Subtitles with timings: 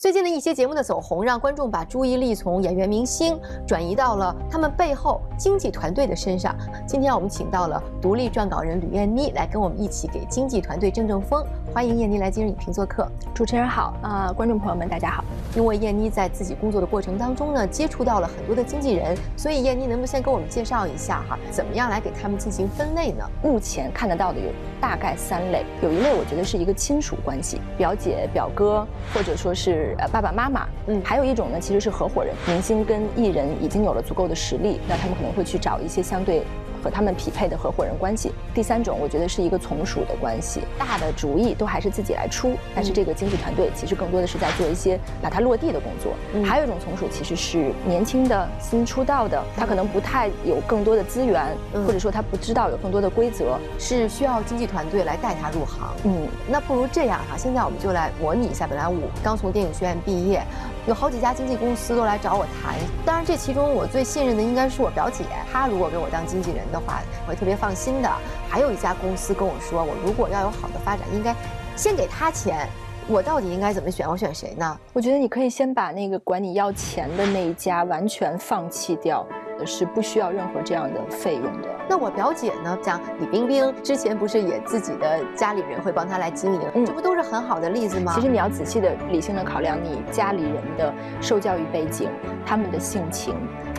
[0.00, 3.36] 最近的一些节目的走红，让观众把注意力从演员明星
[3.66, 6.56] 转移到了他们背后经纪团队的身上。
[6.86, 11.44] 今天我们请到了独立撰稿人吕燕妮来跟我们一起给经纪团队正正风。
[11.74, 13.08] 欢迎燕妮来今日影评做客。
[13.34, 15.24] 主持人好，啊，观众朋友们大家好。
[15.56, 23.28] 因为燕妮在自己工作的过程当中呢，接触到了很多的经纪人，所以燕妮能不能先给我们介绍一下哈，怎么样来给他们进行分类呢？
[23.42, 24.46] 目前看得到的有
[24.80, 36.42] 大概三类，有一类我觉得是一个亲属关系，表姐、表哥，或者说是呃爸爸妈妈，嗯，还有一种呢其实是合伙人，明星跟艺人已经有了足够的实力，那他们可能会去找一些相对。
[36.82, 38.32] 和他们匹配的合伙人关系。
[38.54, 46.12] 第三种，我觉得是一个从属的关系，大的主意都还是自己来出，但是这个经纪团队其实更多的是在做一些把它落地的工作。
[46.44, 51.46] 还有一种从属，其实是年轻的、新出道的，他可能不太有更多的资源，
[51.86, 55.88] 或者说他不知道有更多的规则，是需要经纪团队来带他入行。
[56.04, 58.66] 嗯，那不如这样哈，现在我们就来模拟一下。
[58.66, 60.42] 本来我刚从电影学院毕业。
[60.88, 65.22] 有好几家经纪公司都来找我谈，当然这其中我最信任的应该是我表姐，
[65.52, 68.10] 她如果给我当经纪人的话，我会特别放心的。
[68.48, 71.36] 还有一家公司跟我说，我如果要有好的发展，应该
[71.76, 72.66] 先给他钱。
[73.06, 74.08] 我到底应该怎么选？
[74.08, 74.78] 我选谁呢？
[74.94, 79.26] 我觉得你可以先把那个管你要钱的那一家完全放弃掉。
[79.66, 81.68] 是不需要任何这样的费用的。
[81.88, 82.78] 那我表姐呢？
[82.82, 86.60] 像李冰冰之前不是也自己的家里人会帮她来经营？
[86.74, 88.12] 嗯，这不都是很好的例子吗？
[88.14, 92.08] 其实你要仔细的、理性的考量你家里人的受教育背景、
[92.44, 93.34] 他们的性情。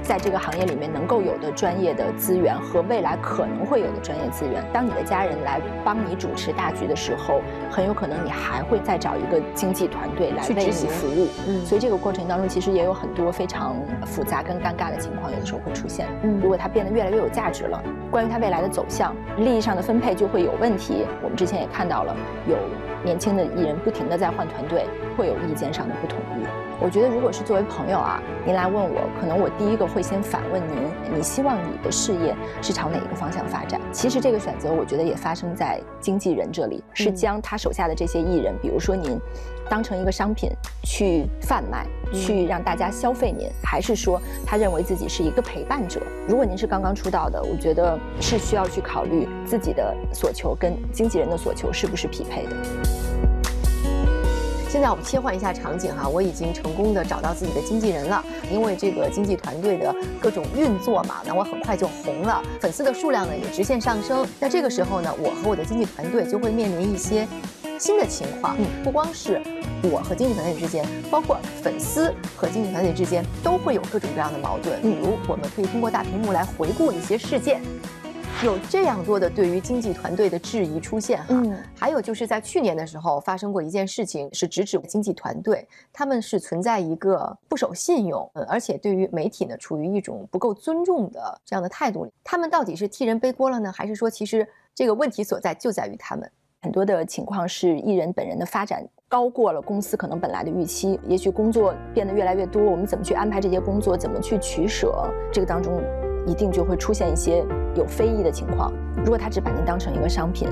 [0.10, 11.28] 在这个行业里面能够有的专业的资源和未来可能会有的专业资源，当你的家人来帮你主持大局的时候，很有可能你还会再找一个经纪团队来为你服务。
[11.48, 16.08] 嗯，所以这个过程当中其实也有很多非常复杂跟尴尬的情况，有的时候会出现。
[16.24, 21.06] 嗯，如果它变得越来越有价值了，关于它未来的走向、利益上的分配就会有问题。
[21.22, 22.16] 我们之前也看到了，
[22.48, 22.58] 有
[23.03, 26.59] 年轻的艺人不停的在换团队，会有意见上的不统一。
[26.81, 30.78] 我觉得，如果是作为朋友啊，您来问我，可能我第一个会先反问您：
[31.13, 33.79] 你希望你的事业是朝哪一个方向发展？
[33.91, 39.19] 其实这个选择，我觉得也发生在经纪人这里，是将他手下的这些艺人，比如说您，
[39.69, 40.50] 当成一个商品
[40.84, 46.01] 去贩卖，去让大家消费您，还是说他认为自己是一个陪伴者？
[46.29, 52.99] 如果您是刚刚出道的，我觉得是需要去考虑自己的所求跟经纪人的所求是不是匹配的。
[54.69, 58.24] 现在我们切换一下场景哈，我已经成功的找到自己的经纪人了。
[58.52, 64.24] 因为这个经纪团队的各种运作嘛，那我很快就红了，粉丝的数量呢也直线上升。
[64.40, 67.28] 那这个时候呢，我和我的经纪团队就会面临一些
[67.80, 68.56] 新的情况。
[68.59, 69.41] 嗯，不光是
[69.81, 74.80] 我和经纪团队之间，包括粉丝和经纪团队之间，都会有各种各样的矛盾。
[74.84, 77.59] 比如，我们可以通过大屏幕来回顾一些事件。
[78.41, 81.44] 有这样多的对于经纪团队的质疑出现哈，
[81.75, 92.11] 还有就是在去年的时候发生过一件事情，是直指经纪团队，他们是存在一个不守信用，而且对于媒体呢处于一种不够尊重的这样的态度里。
[92.23, 96.29] 他们到底是替人背锅了呢，还是说其实这个问题所在就在于他们？
[96.61, 105.83] 很多的情况是艺人本人的发展高过了公司可能本来的预期，也许工作变得越来越多，我们怎么去安排这些工作，怎么去取舍，这个当中。
[106.25, 108.72] 一定就会出现一些有非议的情况。
[108.97, 110.47] 如果他只把您当成一个商品，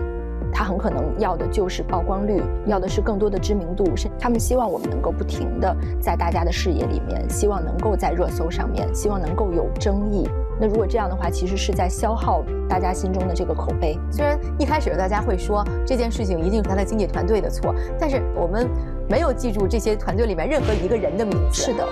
[0.54, 3.96] 他很可能要的就是曝光率，要的是更多的知名度。
[3.96, 10.28] 是他们希望我们能够不停的在大家的视野里面，希望能够在热搜上面，希望能够有争议。
[10.60, 14.00] 那如果这样的话，其实是在消耗大家心中的这个口碑。
[14.10, 18.68] 虽然一开始大家会说这件事情一定是他的经纪团队的错，但是我们
[19.08, 21.62] 没有记住这些团队里面任何一个人的名字。
[21.62, 21.86] 是的。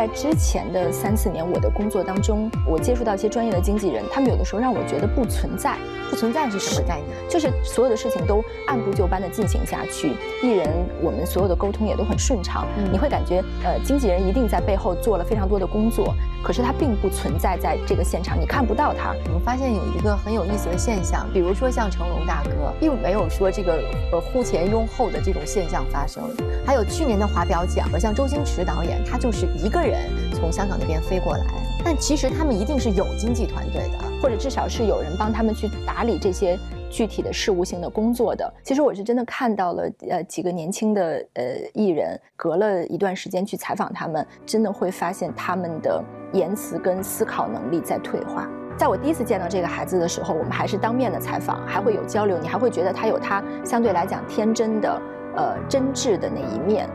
[0.00, 5.76] 在之前的三四年，我的工作当中，我接触到一些专业的经纪人，他们有的时候让我觉得不存在，
[6.08, 7.08] 不存在是什么概念？
[7.28, 10.66] 就是所有的事情都按部就班的进行下去，艺人
[11.02, 19.14] 我们所有的沟通也都很顺畅，你会感觉呃，经纪人一定在背后做了非常多的工作，可是他并不存在在这个现场，你看不到他。
[19.26, 23.82] 我们发现有一个很有意思的现象，比如说像成龙大哥，并没有说这个
[24.12, 26.22] 呃呼前拥后的这种现象发生，
[26.64, 29.80] 还有去年的华表奖和，像周星驰导演，他就是一个。
[29.90, 29.98] 人
[30.34, 31.44] 从香港那边飞过来，
[31.82, 36.56] 但其实他们一定是有经纪团队的，或者至少是有人帮他们去打理这些
[36.90, 38.52] 具体的事务性的工作的。
[38.62, 46.02] 其实我是真的看到了，呃，几个年轻的呃艺人，隔了一段时间去采访他们，真的会发现他们的
[46.32, 48.46] 言辞跟思考能力在退化。
[48.76, 55.02] 在我第一次见到这个孩子的时候，我们还是当面的采访，还会有交流，你还会觉得他有他相对来讲天真的、
[55.36, 56.88] 呃真挚的那一面。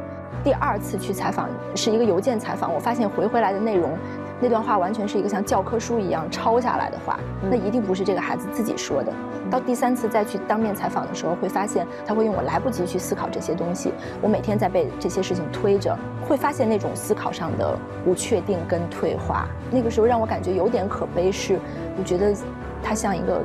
[0.44, 3.98] 第二次去采访是一个邮件采访，我发现回回来的内容。
[4.42, 9.12] 那段话完全是一个像教科书一样抄下来的话，那一定不是这个孩子自己说的。
[9.50, 15.98] 到第三次再去当面采访的时候，会发现他会用我来不及去思考这些东西，我每天在被这些事情推着，
[16.28, 19.48] 会发现那种思考上的不确定跟退化。
[19.72, 21.60] 那个时候让我感觉有点可悲，是
[21.98, 22.36] 我觉得
[22.84, 23.42] 他像一个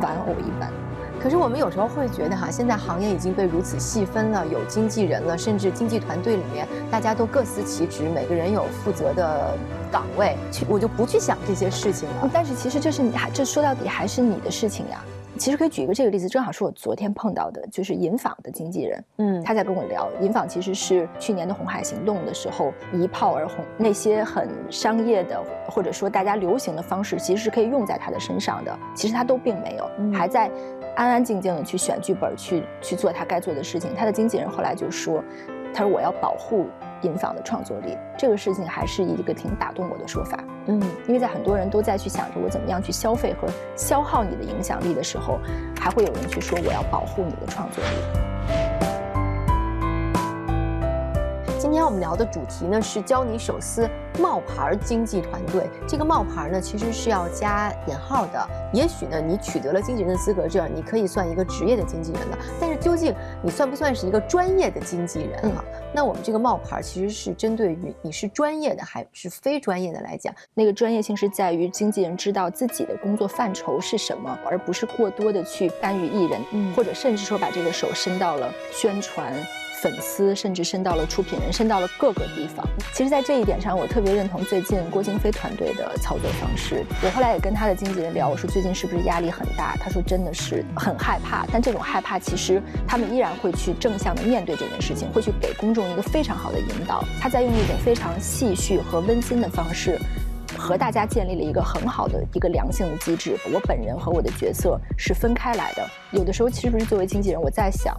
[0.00, 0.70] 玩偶一般。
[1.22, 9.54] 可是我们有时候会觉得哈，现在行业已经被如此细分了，有经纪人了，甚至经纪团队里面大家都各司其职，每个人有负责的
[9.92, 12.30] 岗位，去我就不去想这些事情了。
[12.32, 15.04] 但是其实这是你还这说到底还是你的事情呀。
[15.38, 30.50] 其实可以举一个这个例子，正好是我昨天碰到的，就是银纺的经纪人，嗯，他在跟我聊，银纺其实是去年的红海行动的时候一炮而红，那些很商业的或者说大家流行的方式，其实是可以用在他的身上的，其实他都并没有，还在
[30.96, 33.94] 安安静静的去选剧本，去去做他该做的事情。
[33.94, 35.22] 他的经纪人后来就说，
[35.72, 36.68] 他说我要保护。
[37.02, 40.38] 银纺的创作力，这个事情还是一个挺打动我的说法。
[40.66, 40.78] 嗯，
[41.08, 45.38] 因为在很多人都在去想着我怎么样去消费和消耗你的影响力的时候，
[45.80, 48.29] 还会有人去说我要保护你的创作力。
[51.60, 53.86] 今天我们聊的主题呢是教你手撕
[54.18, 55.68] 冒牌经纪团队。
[55.86, 58.48] 这个冒牌呢其实是要加引号的。
[58.72, 62.38] 也许呢你取得了经纪人的资格证，你可以算一个职业的经纪人了。
[62.58, 65.62] 但是究竟你算不算是一个专业的经纪人哈？
[65.92, 70.34] 那我们这个冒牌其实是针对于你是专业的还是非专业的来讲。
[70.54, 79.34] 那个专业性是在于经纪人知道自己的工作范畴是什么，而不是过多的去干预艺人，嗯或者甚至说把这个手伸到了宣传。
[79.80, 82.66] 粉丝甚至伸到了出品人，伸到了各个地方。
[82.92, 86.84] 其实，在这一点上，我特别认同最近郭京飞团队的操作方式。
[87.02, 89.74] 我后来也跟他的经纪人聊，我说最近是不是压力很大？
[89.80, 97.02] 他说真的是很害怕，但这种害怕其实他们依然会去正向的面对这件事情，会去给公众一个非常好的引导。
[97.18, 99.98] 他在用一种非常细序和温馨的方式，
[100.58, 103.38] 和大家建立了一个很好的一个良性的机制。
[103.50, 105.88] 我本人和我的角色是分开来的。
[106.10, 107.98] 有的时候，其实不是作为经纪人，我在想。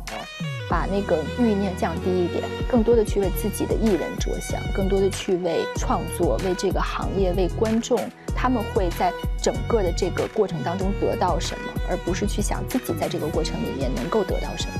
[0.71, 7.99] 把那个欲念降低一点，更多的去为自己的艺人着想，更多的去为创作、为这个行业、为观众，
[8.33, 9.11] 他们会在
[9.43, 14.73] 整个的这个过程当中得到什么，而不是去想自己在这个过程里面能够得到什么。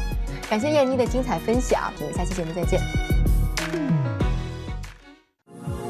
[0.50, 2.80] 感谢燕妮的精彩分享，我们下期节目再见。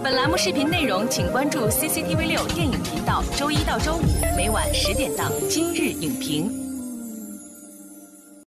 [0.03, 4.01] 本栏目视频内容，请关注 CCTV 六电影频道，周一到周五
[4.35, 6.49] 每晚十点档《今日影评》。